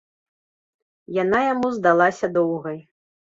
[1.17, 2.81] Яна яму здалася доўгай.